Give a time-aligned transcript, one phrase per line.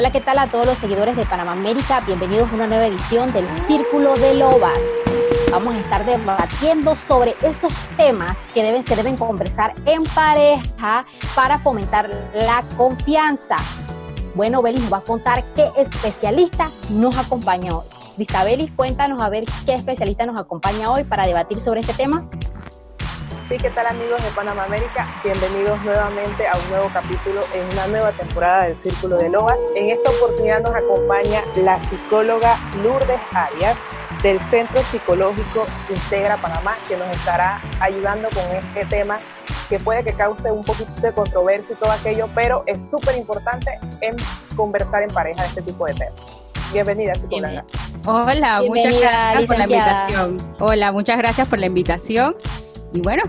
[0.00, 2.00] Hola, ¿qué tal a todos los seguidores de Panamá América?
[2.06, 4.78] Bienvenidos a una nueva edición del Círculo de Lobas.
[5.50, 11.58] Vamos a estar debatiendo sobre esos temas que deben, se deben conversar en pareja para
[11.58, 13.56] fomentar la confianza.
[14.34, 17.84] Bueno, Belis nos va a contar qué especialista nos acompaña hoy.
[18.16, 22.26] Belis, cuéntanos a ver qué especialista nos acompaña hoy para debatir sobre este tema.
[23.50, 25.08] Sí, ¿qué tal amigos de Panamá América?
[25.24, 29.56] Bienvenidos nuevamente a un nuevo capítulo en una nueva temporada del Círculo de Lobas.
[29.74, 33.76] En esta oportunidad nos acompaña la psicóloga Lourdes Arias
[34.22, 39.18] del Centro Psicológico Integra Panamá, que nos estará ayudando con este tema
[39.68, 43.80] que puede que cause un poquito de controversia y todo aquello, pero es súper importante
[44.00, 44.14] en
[44.54, 46.14] conversar en pareja de este tipo de temas.
[46.72, 47.64] Bienvenida, psicóloga.
[48.06, 50.36] Hola, muchas gracias por la invitación.
[50.60, 52.36] Hola, muchas gracias por la invitación.
[52.92, 53.22] Y bueno,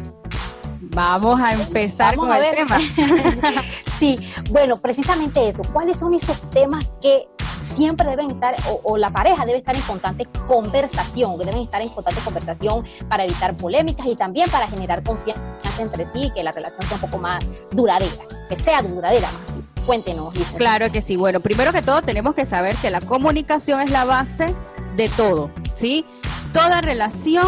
[0.96, 2.80] vamos a empezar con el tema.
[4.00, 4.16] sí,
[4.50, 5.62] bueno, precisamente eso.
[5.72, 7.28] ¿Cuáles son esos temas que
[7.76, 11.90] siempre deben estar, o, la pareja debe estar en constante conversación, que deben estar en
[11.90, 15.42] constante conversación para evitar polémicas y también para generar confianza
[15.80, 18.12] entre sí y que la relación sea un poco más duradera,
[18.50, 20.36] que sea duradera más Cuéntenos.
[20.58, 21.16] Claro que sí.
[21.16, 24.54] Bueno, primero que todo tenemos que saber que la comunicación es la base
[24.96, 26.06] de todo, ¿sí?
[26.54, 27.48] Toda relación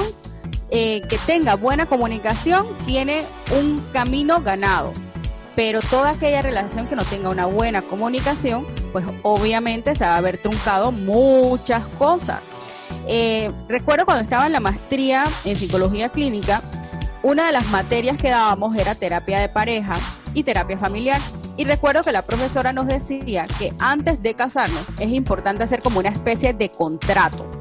[0.76, 4.92] eh, que tenga buena comunicación tiene un camino ganado.
[5.56, 10.18] Pero toda aquella relación que no tenga una buena comunicación, pues obviamente se va a
[10.18, 12.40] haber truncado muchas cosas.
[13.08, 16.64] Eh, recuerdo cuando estaba en la maestría en psicología clínica,
[17.22, 19.94] una de las materias que dábamos era terapia de pareja
[20.34, 21.22] y terapia familiar.
[21.56, 26.00] Y recuerdo que la profesora nos decía que antes de casarnos es importante hacer como
[26.00, 27.53] una especie de contrato.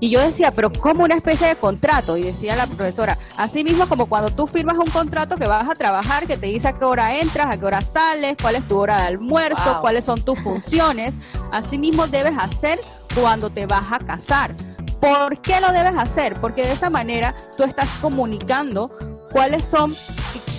[0.00, 2.16] Y yo decía, pero como una especie de contrato.
[2.16, 5.74] Y decía la profesora, así mismo como cuando tú firmas un contrato que vas a
[5.74, 8.78] trabajar, que te dice a qué hora entras, a qué hora sales, cuál es tu
[8.78, 11.14] hora de almuerzo, cuáles son tus funciones.
[11.50, 12.80] Así mismo debes hacer
[13.14, 14.54] cuando te vas a casar.
[15.00, 16.34] ¿Por qué lo debes hacer?
[16.40, 18.90] Porque de esa manera tú estás comunicando
[19.30, 19.94] cuáles son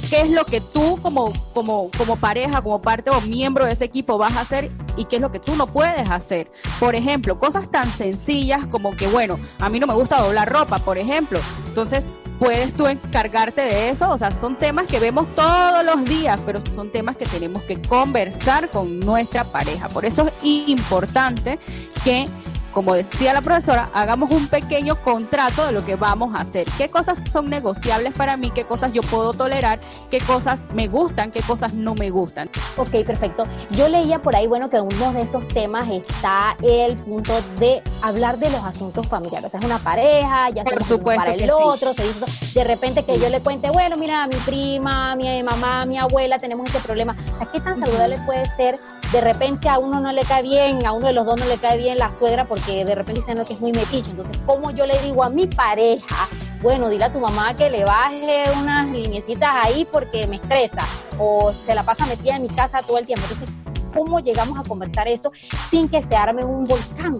[0.09, 3.85] qué es lo que tú como, como, como pareja, como parte o miembro de ese
[3.85, 6.51] equipo vas a hacer y qué es lo que tú no puedes hacer.
[6.79, 10.79] Por ejemplo, cosas tan sencillas como que, bueno, a mí no me gusta doblar ropa,
[10.79, 11.39] por ejemplo.
[11.67, 12.03] Entonces,
[12.39, 14.09] puedes tú encargarte de eso.
[14.09, 17.79] O sea, son temas que vemos todos los días, pero son temas que tenemos que
[17.81, 19.89] conversar con nuestra pareja.
[19.89, 20.33] Por eso es
[20.69, 21.59] importante
[22.03, 22.25] que
[22.73, 26.67] como decía la profesora, hagamos un pequeño contrato de lo que vamos a hacer.
[26.77, 28.51] ¿Qué cosas son negociables para mí?
[28.51, 29.79] ¿Qué cosas yo puedo tolerar?
[30.09, 31.31] ¿Qué cosas me gustan?
[31.31, 32.49] ¿Qué cosas no me gustan?
[32.77, 33.45] Ok, perfecto.
[33.71, 38.37] Yo leía por ahí, bueno, que uno de esos temas está el punto de hablar
[38.37, 39.53] de los asuntos familiares.
[39.53, 43.41] es una pareja, ya se para el otro, se dice, de repente que yo le
[43.41, 47.15] cuente, bueno, mira, mi prima, mi mamá, mi abuela, tenemos este problema.
[47.51, 48.79] ¿Qué tan saludable puede ser?
[49.11, 51.57] De repente a uno no le cae bien, a uno de los dos no le
[51.57, 54.11] cae bien la suegra porque de repente dicen que es muy metiche.
[54.11, 56.27] Entonces, ¿cómo yo le digo a mi pareja?
[56.61, 60.85] Bueno, dile a tu mamá que le baje unas linecitas ahí porque me estresa
[61.17, 63.25] o se la pasa metida en mi casa todo el tiempo.
[63.31, 63.55] Entonces,
[63.95, 65.31] ¿cómo llegamos a conversar eso
[65.71, 67.17] sin que se arme un volcán?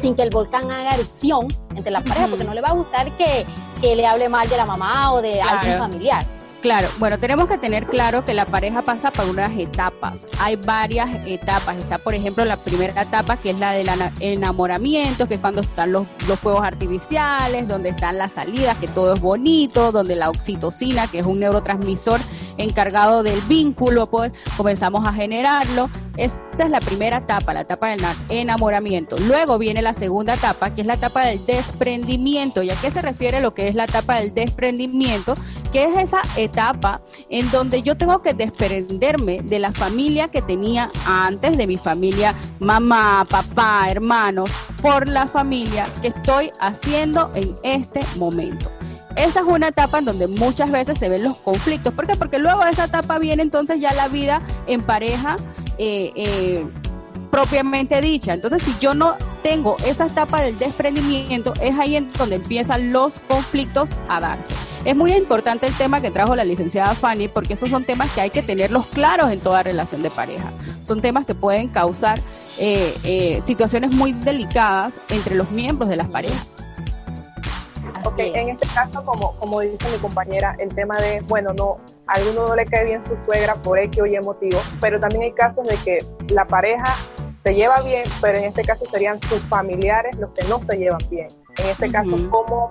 [0.00, 3.10] sin que el volcán haga erupción entre las parejas, porque no le va a gustar
[3.12, 3.46] que,
[3.80, 6.22] que, le hable mal de la mamá o de alguien familiar.
[6.64, 10.26] Claro, bueno, tenemos que tener claro que la pareja pasa por unas etapas.
[10.40, 11.76] Hay varias etapas.
[11.76, 15.92] Está, por ejemplo, la primera etapa que es la del enamoramiento, que es cuando están
[15.92, 16.06] los,
[16.40, 21.26] fuegos artificiales, donde están las salidas, que todo es bonito, donde la oxitocina, que es
[21.26, 22.18] un neurotransmisor
[22.56, 25.90] encargado del vínculo, pues comenzamos a generarlo.
[26.16, 28.00] Esta es la primera etapa, la etapa del
[28.30, 29.16] enamoramiento.
[29.18, 32.62] Luego viene la segunda etapa, que es la etapa del desprendimiento.
[32.62, 35.34] ¿Y a qué se refiere lo que es la etapa del desprendimiento?
[35.74, 40.88] Que es esa etapa en donde yo tengo que desprenderme de la familia que tenía
[41.04, 44.48] antes, de mi familia, mamá, papá, hermanos,
[44.80, 48.70] por la familia que estoy haciendo en este momento.
[49.16, 51.92] Esa es una etapa en donde muchas veces se ven los conflictos.
[51.92, 52.14] ¿Por qué?
[52.14, 55.34] Porque luego de esa etapa viene entonces ya la vida en pareja.
[55.78, 56.64] Eh, eh,
[57.34, 58.32] propiamente dicha.
[58.32, 63.20] Entonces, si yo no tengo esa etapa del desprendimiento, es ahí en donde empiezan los
[63.28, 64.54] conflictos a darse.
[64.86, 68.22] Es muy importante el tema que trajo la licenciada Fanny, porque esos son temas que
[68.22, 70.50] hay que tenerlos claros en toda relación de pareja.
[70.80, 72.18] Son temas que pueden causar
[72.58, 76.46] eh, eh, situaciones muy delicadas entre los miembros de las parejas.
[78.04, 81.76] Ok, en este caso, como, como dice mi compañera, el tema de, bueno, no,
[82.06, 85.24] a alguno no le cae bien su suegra por X o Y motivo, pero también
[85.24, 85.98] hay casos de que
[86.32, 86.94] la pareja
[87.44, 91.00] se lleva bien, pero en este caso serían sus familiares los que no se llevan
[91.10, 91.28] bien.
[91.58, 92.70] En este caso, ¿cómo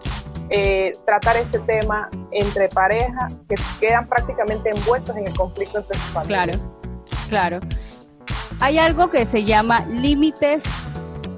[0.50, 6.10] eh, tratar este tema entre parejas que quedan prácticamente envueltos en el conflicto entre sus
[6.10, 6.58] familias?
[7.30, 7.60] Claro, claro.
[8.60, 10.64] hay algo que se llama límites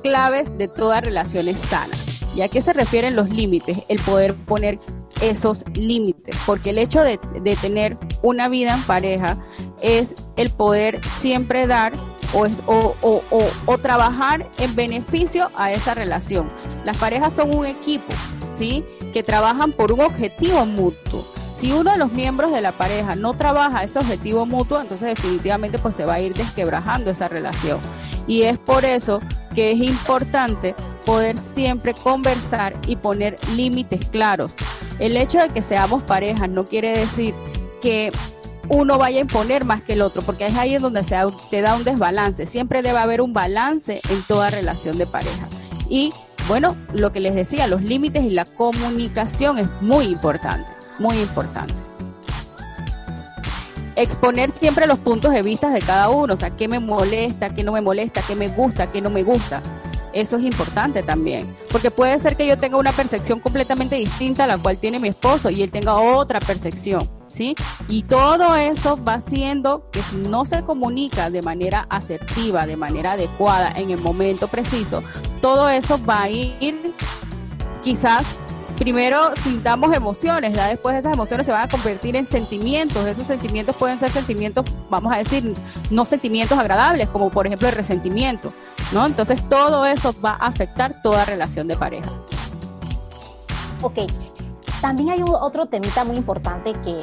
[0.01, 2.05] claves de todas relaciones sanas.
[2.35, 3.79] ¿Y a qué se refieren los límites?
[3.87, 4.79] El poder poner
[5.21, 7.17] esos límites, porque el hecho de,
[7.61, 9.37] tener una vida en pareja
[9.81, 11.93] es el poder siempre dar
[12.35, 13.23] o,
[13.65, 16.49] o, trabajar en beneficio a esa relación.
[16.83, 18.13] Las parejas son un equipo,
[18.53, 18.83] ¿sí?
[19.13, 21.25] Que trabajan por un objetivo mutuo.
[21.57, 25.79] Si uno de los miembros de la pareja no trabaja ese objetivo mutuo, entonces definitivamente
[25.79, 27.79] pues se va a ir desquebrajando esa relación.
[28.27, 29.21] Y es por eso
[29.53, 34.51] que es importante poder siempre conversar y poner límites claros.
[34.99, 37.33] El hecho de que seamos parejas no quiere decir
[37.81, 38.11] que
[38.69, 41.17] uno vaya a imponer más que el otro, porque es ahí donde se,
[41.49, 42.45] se da un desbalance.
[42.45, 45.47] Siempre debe haber un balance en toda relación de pareja.
[45.89, 46.13] Y
[46.47, 50.69] bueno, lo que les decía, los límites y la comunicación es muy importante,
[50.99, 51.73] muy importante.
[53.95, 57.63] Exponer siempre los puntos de vista de cada uno, o sea, qué me molesta, qué
[57.63, 59.61] no me molesta, qué me gusta, qué no me gusta.
[60.13, 64.47] Eso es importante también, porque puede ser que yo tenga una percepción completamente distinta a
[64.47, 67.14] la cual tiene mi esposo y él tenga otra percepción.
[67.35, 67.55] ¿Sí?
[67.87, 73.13] Y todo eso va haciendo que si no se comunica de manera asertiva, de manera
[73.13, 75.03] adecuada, en el momento preciso,
[75.41, 76.93] todo eso va a ir
[77.83, 78.25] quizás
[78.77, 83.75] primero sintamos emociones, ya después esas emociones se van a convertir en sentimientos, esos sentimientos
[83.75, 85.53] pueden ser sentimientos, vamos a decir,
[85.91, 88.51] no sentimientos agradables, como por ejemplo el resentimiento,
[88.91, 89.05] ¿no?
[89.05, 92.11] Entonces todo eso va a afectar toda relación de pareja.
[93.81, 93.99] Ok,
[94.81, 97.01] también hay otro temita muy importante que,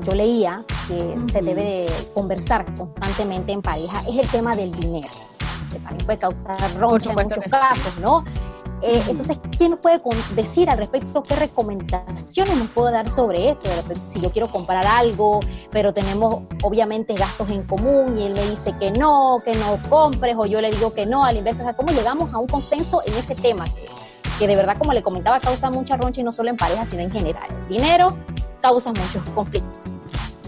[0.00, 5.08] yo leía, que se debe de conversar constantemente en pareja, es el tema del dinero,
[5.70, 8.24] que también puede causar roncha en muchos casos, ¿no?
[8.86, 9.98] Eh, entonces, ¿quién nos puede
[10.34, 13.70] decir al respecto qué recomendaciones nos puede dar sobre esto?
[14.12, 15.40] Si yo quiero comprar algo,
[15.70, 20.36] pero tenemos obviamente gastos en común y él me dice que no, que no compres,
[20.36, 23.02] o yo le digo que no, al inverso, o sea, ¿cómo llegamos a un consenso
[23.06, 23.64] en ese tema?
[24.38, 27.02] Que de verdad, como le comentaba, causa mucha roncha y no solo en pareja, sino
[27.02, 27.46] en general.
[27.68, 28.16] El dinero
[28.60, 29.92] causa muchos conflictos.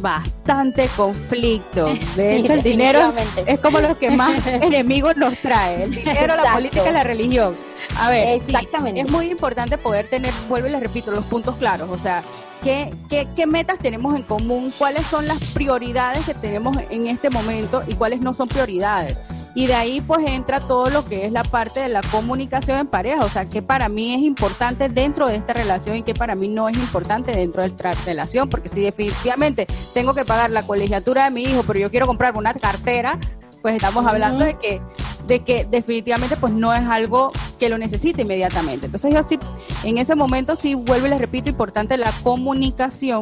[0.00, 1.86] Bastante conflicto.
[2.16, 3.12] De hecho, el dinero
[3.46, 5.84] es como lo que más enemigos nos trae.
[5.84, 7.56] El dinero, la política y la religión.
[7.98, 9.00] A ver, Exactamente.
[9.00, 11.88] es muy importante poder tener, vuelvo y les repito, los puntos claros.
[11.90, 12.22] O sea,
[12.62, 14.70] ¿qué, qué, qué metas tenemos en común?
[14.76, 19.16] ¿Cuáles son las prioridades que tenemos en este momento y cuáles no son prioridades?
[19.56, 22.86] Y de ahí pues entra todo lo que es la parte de la comunicación en
[22.86, 26.34] pareja, o sea, que para mí es importante dentro de esta relación y que para
[26.34, 30.66] mí no es importante dentro de esta relación, porque si definitivamente tengo que pagar la
[30.66, 33.18] colegiatura de mi hijo, pero yo quiero comprarme una cartera,
[33.62, 34.82] pues estamos hablando de que
[35.26, 38.86] de que definitivamente pues no es algo que lo necesite inmediatamente.
[38.86, 39.38] Entonces yo sí,
[39.84, 43.20] en ese momento sí vuelvo y les repito, importante la comunicación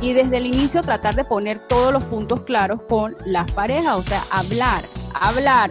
[0.00, 4.02] y desde el inicio tratar de poner todos los puntos claros con las parejas, o
[4.02, 4.82] sea, hablar,
[5.14, 5.70] hablar.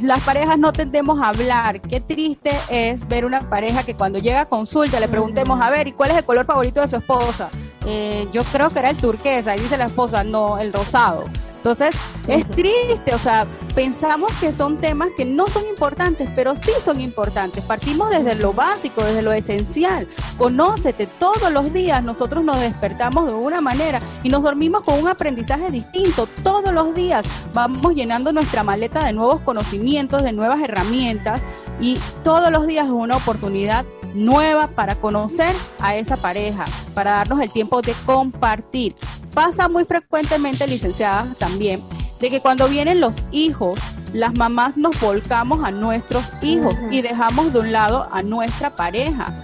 [0.00, 1.80] Las parejas no tendemos a hablar.
[1.80, 5.88] Qué triste es ver una pareja que cuando llega a consulta le preguntemos, a ver,
[5.88, 7.50] ¿y cuál es el color favorito de su esposa?
[7.86, 11.24] Eh, yo creo que era el turquesa, y dice la esposa, no, el rosado.
[11.62, 11.94] Entonces,
[12.26, 17.00] es triste, o sea, pensamos que son temas que no son importantes, pero sí son
[17.00, 17.62] importantes.
[17.62, 20.08] Partimos desde lo básico, desde lo esencial.
[20.36, 25.06] Conócete todos los días, nosotros nos despertamos de una manera y nos dormimos con un
[25.06, 26.26] aprendizaje distinto.
[26.42, 27.24] Todos los días
[27.54, 31.40] vamos llenando nuestra maleta de nuevos conocimientos, de nuevas herramientas
[31.80, 37.40] y todos los días es una oportunidad nueva para conocer a esa pareja, para darnos
[37.40, 38.96] el tiempo de compartir.
[39.34, 41.82] Pasa muy frecuentemente, licenciadas, también,
[42.20, 43.78] de que cuando vienen los hijos,
[44.12, 49.34] las mamás nos volcamos a nuestros hijos y dejamos de un lado a nuestra pareja.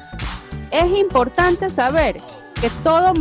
[0.70, 2.20] Es importante saber
[2.60, 3.12] que todo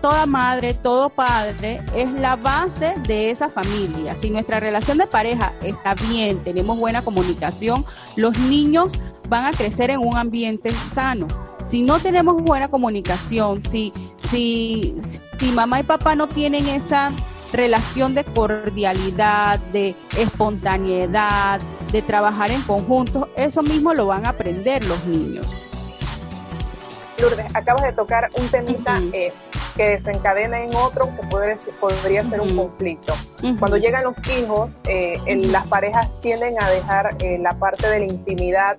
[0.00, 4.16] toda madre, todo padre es la base de esa familia.
[4.20, 7.84] Si nuestra relación de pareja está bien, tenemos buena comunicación,
[8.16, 8.92] los niños
[9.28, 11.26] van a crecer en un ambiente sano.
[11.66, 14.94] Si no tenemos buena comunicación, si, si,
[15.38, 17.10] si mamá y papá no tienen esa
[17.52, 24.84] relación de cordialidad, de espontaneidad, de trabajar en conjunto, eso mismo lo van a aprender
[24.84, 25.46] los niños.
[27.18, 29.32] Lourdes, acabas de tocar un temita eh,
[29.76, 31.26] que desencadena en otro que
[31.80, 33.14] podría ser un conflicto.
[33.58, 38.04] Cuando llegan los hijos, eh, las parejas tienden a dejar eh, la parte de la
[38.06, 38.78] intimidad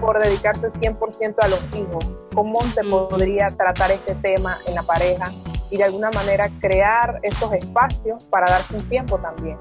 [0.00, 2.06] por dedicarse 100% a los hijos.
[2.34, 5.32] ¿Cómo se podría tratar este tema en la pareja
[5.70, 9.58] y de alguna manera crear esos espacios para darse un tiempo también?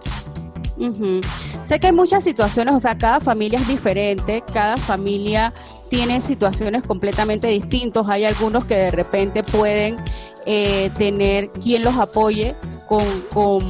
[1.66, 5.54] Sé que hay muchas situaciones, o sea, cada familia es diferente, cada familia
[5.94, 8.08] tiene situaciones completamente distintas.
[8.10, 9.98] Hay algunos que de repente pueden
[10.44, 12.56] eh, tener quien los apoye
[12.88, 13.62] con, con,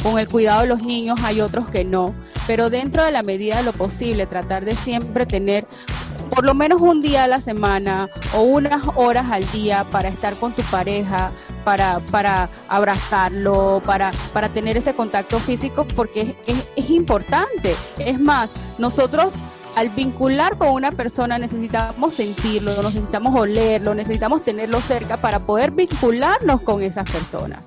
[0.00, 2.14] con el cuidado de los niños, hay otros que no
[2.46, 5.64] pero dentro de la medida de lo posible, tratar de siempre tener
[6.28, 10.36] por lo menos un día a la semana o unas horas al día para estar
[10.36, 11.32] con tu pareja,
[11.64, 17.74] para, para abrazarlo, para, para tener ese contacto físico, porque es, es importante.
[17.98, 19.34] Es más, nosotros
[19.76, 26.60] al vincular con una persona necesitamos sentirlo, necesitamos olerlo, necesitamos tenerlo cerca para poder vincularnos
[26.62, 27.62] con esas personas.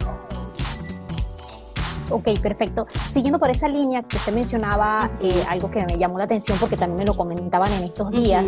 [2.10, 2.88] Ok, perfecto.
[3.14, 6.78] Siguiendo por esa línea que usted mencionaba, eh, algo que me llamó la atención porque
[6.78, 8.46] también me lo comentaban en estos días,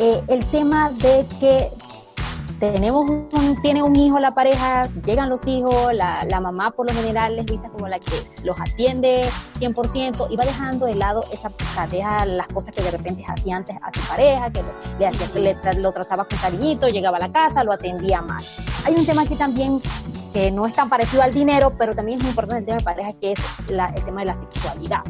[0.00, 1.70] eh, el tema de que
[2.58, 6.96] tenemos un, tiene un hijo la pareja, llegan los hijos, la, la, mamá por lo
[6.96, 8.12] general es vista como la que
[8.44, 12.90] los atiende 100% y va dejando de lado esa, o deja las cosas que de
[12.90, 14.62] repente hacía antes a su pareja, que
[14.98, 18.66] le hacía le, lo trataba con cariñito, llegaba a la casa, lo atendía más.
[18.86, 19.80] Hay un tema aquí también
[20.32, 23.18] que no es tan parecido al dinero, pero también es importante el tema de pareja,
[23.20, 25.02] que es la, el tema de la sexualidad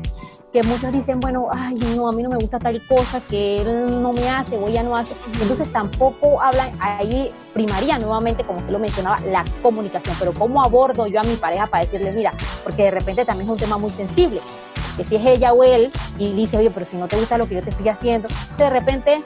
[0.56, 4.00] que muchos dicen, bueno, ay, no, a mí no me gusta tal cosa que él
[4.00, 5.12] no me hace o ella no hace.
[5.38, 10.16] Entonces tampoco hablan, ahí primaría nuevamente, como usted lo mencionaba, la comunicación.
[10.18, 12.32] Pero ¿cómo abordo yo a mi pareja para decirle, mira,
[12.64, 14.40] porque de repente también es un tema muy sensible,
[14.96, 17.46] que si es ella o él y dice, oye, pero si no te gusta lo
[17.46, 19.18] que yo te estoy haciendo, de repente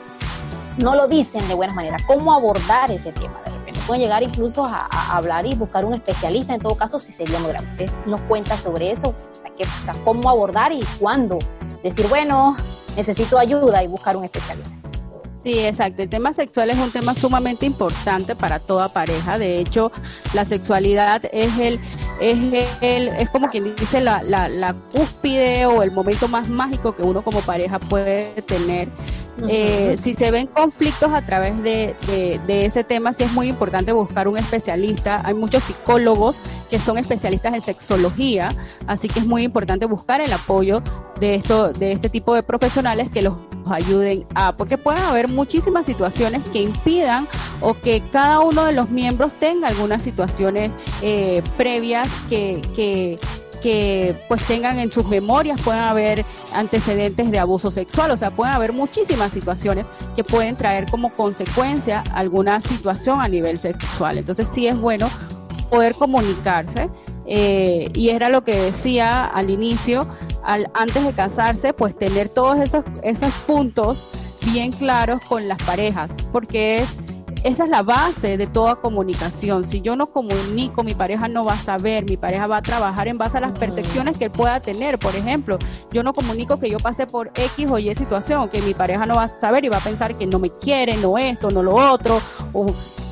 [0.79, 1.97] no lo dicen de buena manera.
[2.09, 3.41] ¿Cómo abordar ese tema?
[3.45, 7.13] De repente pueden llegar incluso a, hablar y buscar un especialista, en todo caso, si
[7.13, 7.69] sería muy grave.
[7.71, 9.15] Usted nos cuenta sobre eso,
[10.05, 11.39] cómo abordar y cuándo.
[11.83, 12.57] Decir, bueno,
[12.97, 14.81] necesito ayuda y buscar un especialista.
[15.43, 16.03] Sí, exacto.
[16.03, 19.39] El tema sexual es un tema sumamente importante para toda pareja.
[19.39, 19.91] De hecho,
[20.35, 21.81] la sexualidad es el,
[22.21, 26.95] es el, es como quien dice la, la, la cúspide o el momento más mágico
[26.95, 28.89] que uno como pareja puede tener.
[29.49, 31.95] Eh, si se ven conflictos a través de,
[32.47, 35.23] de, ese tema, sí es muy importante buscar un especialista.
[35.25, 36.37] Hay muchos psicólogos
[36.69, 38.49] que son especialistas en sexología,
[38.87, 40.83] así que es muy importante buscar el apoyo
[41.19, 43.35] de esto, de este tipo de profesionales que los
[43.67, 47.29] ayuden a, porque pueden haber muchísimas situaciones que impidan
[47.61, 50.71] o que cada uno de los miembros tenga algunas situaciones
[51.03, 53.19] eh, previas que, que
[53.61, 58.55] que pues tengan en sus memorias, pueden haber antecedentes de abuso sexual, o sea, pueden
[58.55, 59.87] haber muchísimas situaciones
[60.17, 64.19] que pueden traer como consecuencia alguna situación a nivel sexual.
[64.19, 65.09] Entonces sí es bueno
[65.71, 66.91] poder comunicarse.
[67.27, 70.07] Eh, y era lo que decía al inicio,
[70.43, 74.11] al, antes de casarse, pues tener todos esos, esos puntos
[74.45, 76.89] bien claros con las parejas, porque es
[77.43, 79.67] esa es la base de toda comunicación.
[79.67, 83.09] Si yo no comunico, mi pareja no va a saber, mi pareja va a trabajar
[83.09, 84.99] en base a las percepciones que él pueda tener.
[84.99, 85.59] Por ejemplo,
[85.91, 89.15] yo no comunico que yo pasé por X o Y situación, que mi pareja no
[89.15, 91.75] va a saber y va a pensar que no me quiere, no esto, no lo
[91.75, 92.21] otro.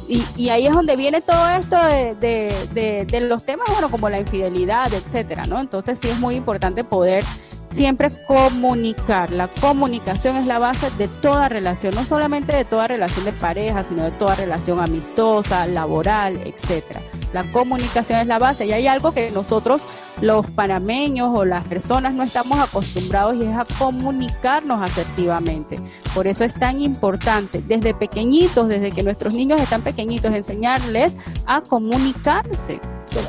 [0.08, 4.08] y, y, ahí es donde viene todo esto de, de, de, los temas, bueno, como
[4.08, 5.60] la infidelidad, etcétera, ¿no?
[5.60, 7.24] Entonces sí es muy importante poder
[7.70, 9.30] siempre comunicar.
[9.30, 13.82] La comunicación es la base de toda relación, no solamente de toda relación de pareja,
[13.82, 17.00] sino de toda relación amistosa, laboral, etcétera.
[17.32, 19.82] La comunicación es la base y hay algo que nosotros
[20.20, 25.78] los panameños o las personas no estamos acostumbrados y es a comunicarnos asertivamente.
[26.14, 31.60] Por eso es tan importante desde pequeñitos, desde que nuestros niños están pequeñitos, enseñarles a
[31.60, 32.80] comunicarse.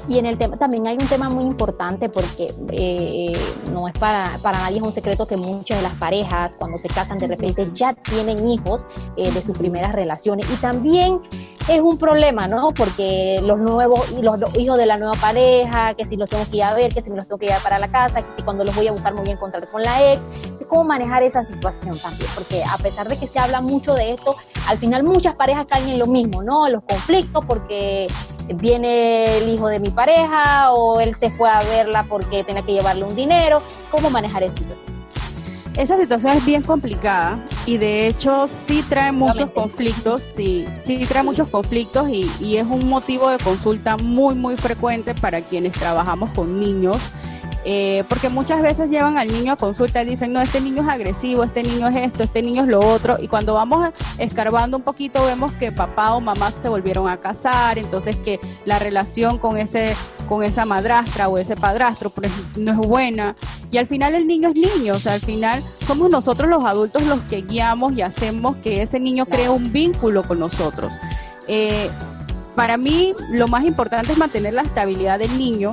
[0.08, 3.31] Y en el tema también hay un tema muy importante porque eh,
[3.72, 6.88] no es para, para nadie es un secreto que muchas de las parejas cuando se
[6.88, 8.86] casan de repente ya tienen hijos
[9.17, 10.46] eh, de sus primeras relaciones.
[10.51, 11.22] Y también
[11.69, 12.73] es un problema, ¿no?
[12.73, 16.57] Porque los nuevos los, los, hijos de la nueva pareja, que si los tengo que
[16.57, 18.43] ir a ver, que si me los tengo que llevar para la casa, que si
[18.43, 20.19] cuando los voy a buscar me voy a encontrar con la ex,
[20.67, 24.35] cómo manejar esa situación también, porque a pesar de que se habla mucho de esto,
[24.67, 26.69] al final muchas parejas caen en lo mismo, ¿no?
[26.69, 28.07] Los conflictos porque
[28.55, 32.73] viene el hijo de mi pareja o él se fue a verla porque tenía que
[32.73, 33.61] llevarle un dinero.
[33.91, 34.93] ¿Cómo manejar esa situación?
[35.79, 41.24] Esa situación es bien complicada y de hecho sí trae muchos conflictos, sí, sí trae
[41.24, 46.31] muchos conflictos y, y es un motivo de consulta muy, muy frecuente para quienes trabajamos
[46.31, 46.98] con niños
[47.66, 50.88] eh, porque muchas veces llevan al niño a consulta y dicen, no, este niño es
[50.88, 54.84] agresivo, este niño es esto, este niño es lo otro, y cuando vamos escarbando un
[54.84, 59.58] poquito vemos que papá o mamá se volvieron a casar, entonces que la relación con
[59.58, 59.96] ese
[60.30, 63.36] con esa madrastra o ese padrastro pues, no es buena.
[63.72, 67.04] Y al final el niño es niño, o sea, al final somos nosotros los adultos
[67.08, 70.94] los que guiamos y hacemos que ese niño cree un vínculo con nosotros.
[71.48, 71.89] Eh,
[72.56, 75.72] para mí lo más importante es mantener la estabilidad del niño,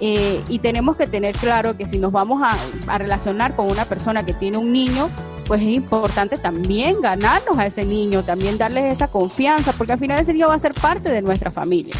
[0.00, 4.24] eh, y tenemos que tener claro que si nos vamos a, relacionar con una persona
[4.24, 5.10] que tiene un niño,
[5.46, 10.18] pues es importante también ganarnos a ese niño, también darles esa confianza, porque al final
[10.18, 11.94] ese niño va a ser parte de nuestra familia,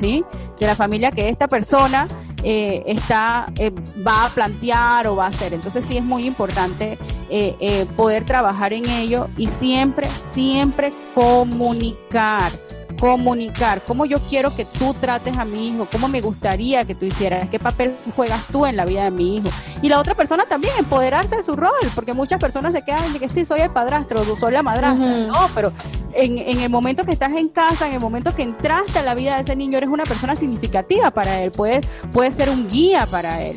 [0.00, 0.24] ¿sí?
[0.58, 2.06] De la familia que esta persona
[2.46, 3.72] eh, está, eh,
[4.06, 5.54] va a plantear o va a hacer.
[5.54, 6.98] Entonces sí es muy importante
[7.30, 12.52] eh, poder trabajar en ello y siempre, siempre comunicar
[12.98, 17.04] comunicar, cómo yo quiero que tú trates a mi hijo, cómo me gustaría que tú
[17.04, 19.48] hicieras, qué papel juegas tú en la vida de mi hijo.
[19.82, 23.18] Y la otra persona también, empoderarse de su rol, porque muchas personas se quedan de
[23.18, 25.26] que sí, soy el padrastro, soy la madrastra.
[25.26, 25.72] No, pero
[26.12, 29.14] en, en, el momento que estás en casa, en el momento que entraste a la
[29.14, 33.06] vida de ese niño, eres una persona significativa para él, puedes, puedes ser un guía
[33.06, 33.56] para él.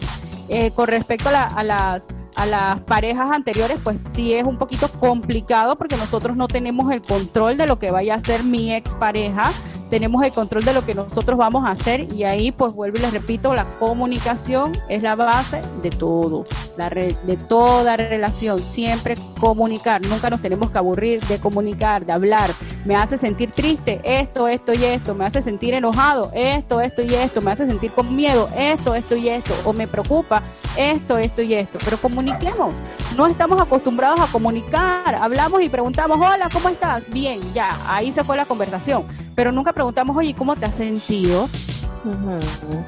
[0.50, 2.06] Eh, con respecto a, las
[2.38, 7.01] a las parejas anteriores, pues sí es un poquito complicado porque nosotros no tenemos el
[7.01, 9.51] control de lo que vaya a ser mi expareja,
[9.89, 13.01] tenemos el control de lo que nosotros vamos a hacer y ahí pues vuelvo y
[13.01, 16.46] les repito, la comunicación es la base de todo,
[16.77, 22.51] la de toda relación, siempre comunicar, nunca nos tenemos que aburrir de comunicar, de hablar,
[22.88, 27.13] me hace sentir triste, esto, esto y esto, me hace sentir enojado, esto, esto y
[27.13, 30.41] esto, me hace sentir con miedo, esto, esto y esto, o me preocupa,
[30.77, 32.74] esto, esto y esto, pero comuniquemos,
[33.17, 37.03] no estamos acostumbrados a comunicar, hablamos y preguntamos, hola, ¿cómo estás?
[37.10, 39.03] Bien, ya, ahí se fue la conversación,
[39.36, 41.50] pero nunca preguntamos, oye, ¿cómo te has sentido?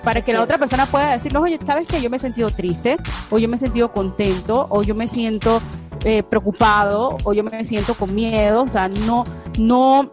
[0.05, 2.95] Para que la otra persona pueda decirnos, oye, ¿sabes que yo me he sentido triste?
[3.29, 5.61] O yo me he sentido contento, o yo me siento
[6.03, 8.63] eh, preocupado, o yo me siento con miedo.
[8.63, 9.23] O sea, no,
[9.57, 10.09] no,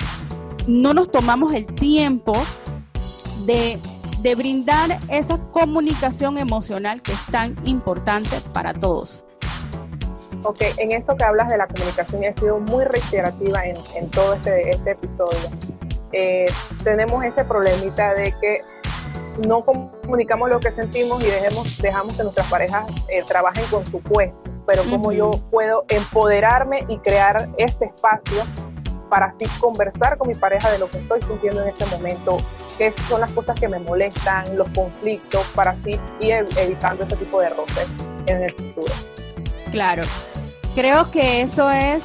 [0.66, 2.32] no nos tomamos el tiempo
[3.44, 3.78] de,
[4.20, 9.22] de brindar esa comunicación emocional que es tan importante para todos.
[10.42, 14.34] Ok, en esto que hablas de la comunicación, he sido muy reiterativa en, en todo
[14.34, 15.50] este, este episodio.
[16.12, 16.46] Eh,
[16.84, 18.62] tenemos ese problemita de que
[19.46, 24.00] no comunicamos lo que sentimos y dejemos, dejamos que nuestras parejas eh, trabajen con su
[24.00, 28.42] puesto, pero como yo puedo empoderarme y crear este espacio
[29.08, 32.38] para así conversar con mi pareja de lo que estoy sintiendo en este momento,
[32.76, 37.40] qué son las cosas que me molestan, los conflictos, para así ir evitando ese tipo
[37.40, 37.86] de roces
[38.26, 38.92] en el futuro.
[39.70, 40.02] Claro,
[40.74, 42.02] creo que eso es,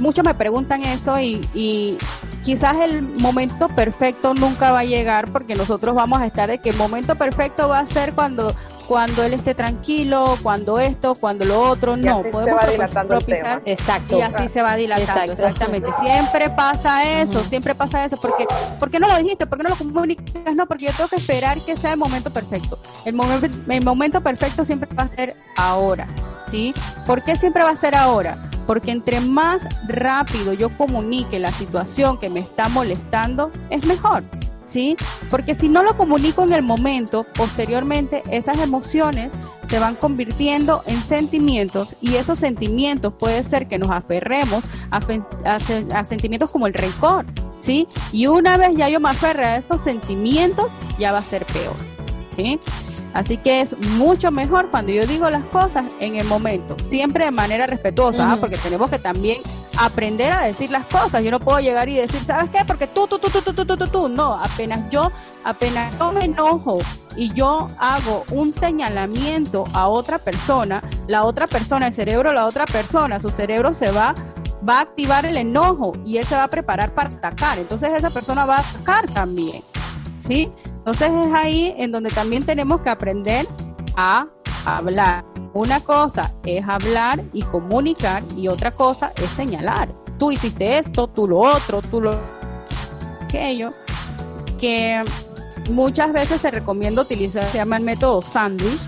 [0.00, 1.98] muchos me preguntan eso y
[2.42, 6.70] quizás el momento perfecto nunca va a llegar porque nosotros vamos a estar de que
[6.70, 8.54] el momento perfecto va a ser cuando
[8.92, 12.60] cuando él esté tranquilo, cuando esto, cuando lo otro, no, podemos
[13.06, 15.90] propiciar exacto, y así se va dilatando, exactamente.
[15.98, 18.44] Siempre pasa eso, siempre pasa eso, porque
[18.78, 19.46] ¿por qué no lo dijiste?
[19.46, 20.54] ¿Por qué no lo comunicas?
[20.54, 22.78] No, porque yo tengo que esperar que sea el momento perfecto.
[23.06, 26.06] El momento, el momento perfecto siempre va a ser ahora,
[26.48, 26.74] ¿sí?
[27.06, 28.36] ¿Por qué siempre va a ser ahora?
[28.66, 34.22] porque entre más rápido yo comunique la situación que me está molestando, es mejor.
[34.72, 34.96] ¿Sí?
[35.28, 39.30] Porque si no lo comunico en el momento, posteriormente esas emociones
[39.68, 46.50] se van convirtiendo en sentimientos y esos sentimientos puede ser que nos aferremos a, sentimientos
[46.50, 47.26] como el rencor,
[47.60, 47.86] ¿sí?
[48.12, 51.76] Y una vez ya yo me aferre a esos sentimientos, ya va a ser peor,
[52.34, 52.58] ¿sí?
[53.12, 57.30] Así que es mucho mejor cuando yo digo las cosas en el momento, siempre de
[57.30, 58.36] manera respetuosa, ¿ah?
[58.40, 59.38] porque tenemos que también
[59.78, 61.24] aprender a decir las cosas.
[61.24, 62.64] Yo no puedo llegar y decir, ¿sabes qué?
[62.66, 64.08] Porque tú, tú, tú, tú, tú, tú, tú, tú.
[64.08, 65.10] No, apenas yo,
[65.44, 66.78] apenas yo me enojo
[67.16, 72.64] y yo hago un señalamiento a otra persona, la otra persona, el cerebro la otra
[72.64, 74.14] persona, su cerebro se va
[74.68, 77.58] va a activar el enojo y él se va a preparar para atacar.
[77.58, 79.62] Entonces esa persona va a atacar también.
[80.26, 80.52] ¿Sí?
[80.64, 83.46] Entonces es ahí en donde también tenemos que aprender
[83.96, 84.26] a
[84.64, 85.31] hablar.
[85.54, 89.92] Una cosa es hablar y comunicar y otra cosa es señalar.
[90.18, 92.10] Tú hiciste esto, tú lo otro, tú lo
[93.20, 93.72] aquello.
[94.58, 95.02] Que
[95.70, 98.80] muchas veces se recomienda utilizar, se llama el método sandwich,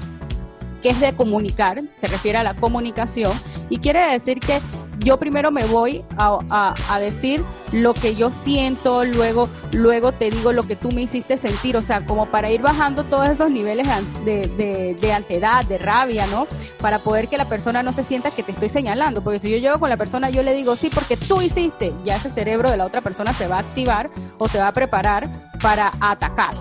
[0.82, 3.32] que es de comunicar, se refiere a la comunicación
[3.68, 4.60] y quiere decir que
[4.98, 10.62] yo primero me voy a, decir lo que yo siento, luego, luego te digo lo
[10.62, 13.86] que tú me hiciste sentir, o sea, como para ir bajando todos esos niveles
[14.24, 16.46] de, de, de ansiedad, de rabia, ¿no?
[16.80, 19.58] Para poder que la persona no se sienta que te estoy señalando, porque si yo
[19.58, 22.76] llego con la persona, yo le digo, sí, porque tú hiciste, ya ese cerebro de
[22.76, 25.28] la otra persona se va a activar o se va a preparar
[25.60, 26.54] para atacar.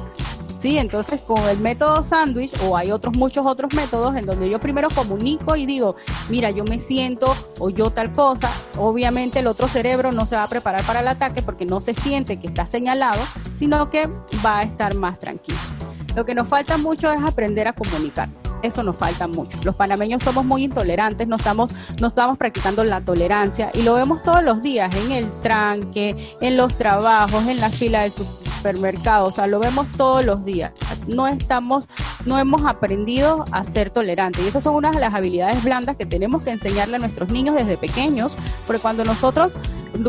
[0.64, 0.78] ¿Sí?
[0.78, 4.88] Entonces, con el método sándwich, o hay otros, muchos otros métodos en donde yo primero
[4.90, 5.98] comunico y digo,
[6.30, 10.44] mira, yo me siento o yo tal cosa, obviamente el otro cerebro no se va
[10.44, 13.22] a preparar para el ataque porque no se siente que está señalado,
[13.60, 14.08] sino que
[14.44, 15.60] va a estar más tranquilo.
[16.16, 18.30] Lo que nos falta mucho es aprender a comunicar.
[18.62, 19.58] Eso nos falta mucho.
[19.66, 24.24] Los panameños somos muy intolerantes, no estamos, no estamos practicando la tolerancia y lo vemos
[24.24, 28.14] todos los días en el tranque, en los trabajos, en la fila del
[28.64, 30.72] supermercado, o sea, lo vemos todos los días.
[31.08, 31.86] No estamos,
[32.26, 34.42] no hemos aprendido a ser tolerantes.
[34.46, 37.56] Y esas son unas de las habilidades blandas que tenemos que enseñarle a nuestros niños
[37.56, 39.58] desde pequeños, porque cuando nosotros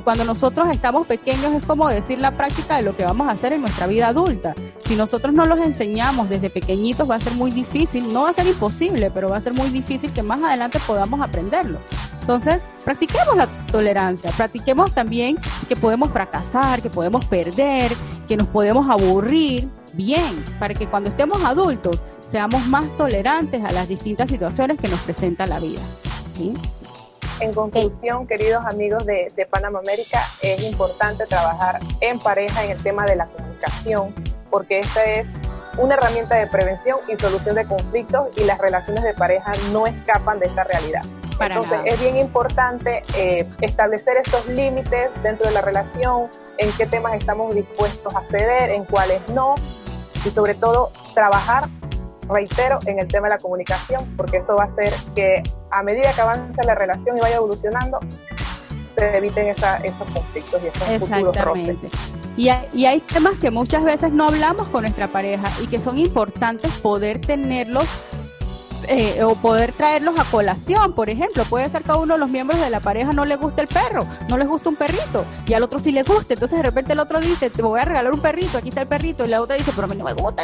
[0.03, 3.53] cuando nosotros estamos pequeños es como decir la práctica de lo que vamos a hacer
[3.53, 4.55] en nuestra vida adulta.
[4.87, 8.35] Si nosotros no los enseñamos desde pequeñitos va a ser muy difícil, no va a
[8.35, 11.81] ser imposible, pero va a ser muy difícil que más adelante podamos aprenderlo.
[12.21, 15.39] Entonces, practiquemos la tolerancia, practiquemos también
[15.69, 17.93] que podemos fracasar, que podemos perder,
[18.25, 23.89] que nos podemos aburrir, bien, para que cuando estemos adultos seamos más tolerantes a las
[23.89, 25.81] distintas situaciones que nos presenta la vida.
[26.37, 26.55] ¿sí?
[27.41, 32.83] En conclusión, queridos amigos de, de Panamá América, es importante trabajar en pareja en el
[32.83, 34.15] tema de la comunicación,
[34.51, 35.27] porque esta es
[35.79, 40.39] una herramienta de prevención y solución de conflictos y las relaciones de pareja no escapan
[40.39, 41.03] de esta realidad.
[41.41, 47.15] Entonces es bien importante eh, establecer estos límites dentro de la relación, en qué temas
[47.15, 49.55] estamos dispuestos a ceder, en cuáles no,
[50.25, 51.65] y sobre todo trabajar
[52.29, 56.13] reitero, en el tema de la comunicación, porque eso va a hacer que a medida
[56.13, 58.01] que avance la relación y vaya evolucionando,
[58.97, 61.77] se eviten esos conflictos y esos futuros roces.
[62.37, 65.79] Y hay, y hay temas que muchas veces no hablamos con nuestra pareja y que
[65.79, 67.85] son importantes poder tenerlos
[68.89, 72.29] eh, o poder traerlos a colación, por ejemplo, puede ser que a uno de los
[72.29, 75.55] miembros de la pareja no le guste el perro, no les gusta un perrito, y
[75.55, 78.13] al otro sí le gusta, entonces de repente el otro dice, te voy a regalar
[78.13, 80.13] un perrito, aquí está el perrito, y la otra dice, pero a mí no me
[80.13, 80.43] gusta,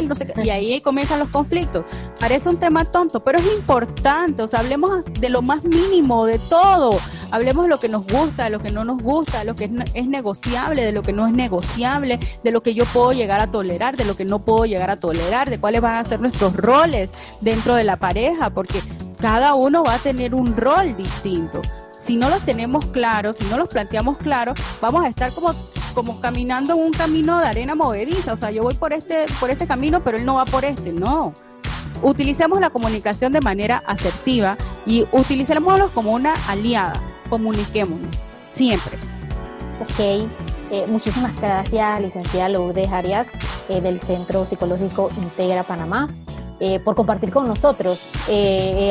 [0.00, 0.42] y, no sé qué.
[0.42, 1.84] y ahí comienzan los conflictos.
[2.18, 6.38] Parece un tema tonto, pero es importante, o sea, hablemos de lo más mínimo, de
[6.38, 6.98] todo,
[7.32, 9.70] hablemos de lo que nos gusta, de lo que no nos gusta, de lo que
[9.94, 13.50] es negociable, de lo que no es negociable, de lo que yo puedo llegar a
[13.50, 16.54] tolerar, de lo que no puedo llegar a tolerar, de cuáles van a ser nuestros
[16.54, 18.80] roles dentro de la pareja, porque
[19.18, 21.62] cada uno va a tener un rol distinto.
[22.00, 25.54] Si no los tenemos claros, si no los planteamos claros, vamos a estar como
[25.94, 29.50] como caminando en un camino de arena movediza, o sea, yo voy por este por
[29.50, 31.34] este camino, pero él no va por este, no.
[32.02, 36.94] Utilicemos la comunicación de manera asertiva y utilicémoslos como una aliada,
[37.32, 38.14] comuniquémonos
[38.52, 38.98] siempre.
[39.80, 40.28] Ok,
[40.70, 43.26] eh, muchísimas gracias, licenciada Lourdes Arias,
[43.70, 46.10] eh, del Centro Psicológico Integra Panamá.
[46.60, 48.12] Eh, por compartir con nosotros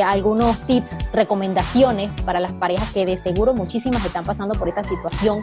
[0.04, 5.38] algunos tips, recomendaciones para las parejas que de seguro muchísimas están pasando por esta situación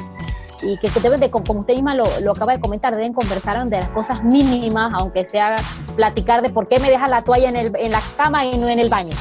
[0.62, 4.24] y que, de, como usted misma lo, acaba de comentar, deben conversar de las cosas
[4.26, 5.56] mínimas, aunque sea
[5.96, 8.90] platicar de por qué me deja la toalla en la cama y no en el
[8.90, 9.16] baño.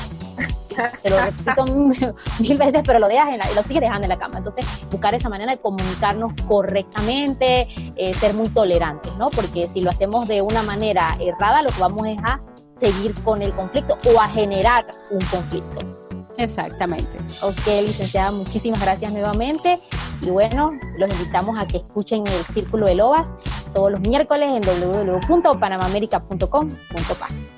[1.03, 1.65] Te lo repito
[2.39, 4.39] mil veces, pero lo dejas en la, lo sigues dejando en la cama.
[4.39, 7.69] Entonces, buscar esa manera de comunicarnos correctamente,
[8.19, 9.31] ser muy tolerantes, ¿no?
[9.31, 12.41] Porque si lo hacemos de una manera errada, lo que vamos es a
[12.79, 15.81] seguir con el conflicto o a generar un conflicto.
[16.39, 17.19] Exactamente.
[17.43, 19.81] Ok, licenciada, muchísimas gracias nuevamente.
[20.23, 23.29] Y bueno, los invitamos a que escuchen el Círculo de Lobas
[23.75, 27.58] todos los miércoles en www.panamamerica.com.pa.